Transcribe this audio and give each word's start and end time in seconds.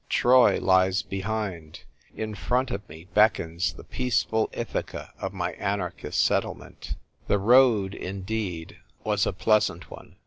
Troy 0.09 0.59
lies 0.59 1.03
behind; 1.03 1.83
in 2.15 2.33
front 2.33 2.71
of 2.71 2.89
me 2.89 3.05
beckons 3.13 3.71
the 3.73 3.83
peaceful 3.83 4.49
Ithaca 4.51 5.13
of 5.19 5.31
my 5.31 5.51
anarchist 5.51 6.25
settle 6.25 6.55
ment." 6.55 6.95
The 7.27 7.37
road, 7.37 7.93
indeed, 7.93 8.79
was 9.03 9.27
a 9.27 9.33
pleasant 9.33 9.91
one. 9.91 10.15